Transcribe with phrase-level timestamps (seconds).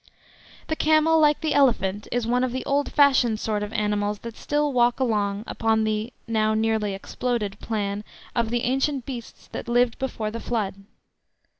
[0.67, 4.35] The camel, like the elephant, is one of the old fashioned sort of animals that
[4.35, 8.03] still walk along upon the (now nearly exploded) plan
[8.35, 10.73] of the ancient beasts that lived before the Flood.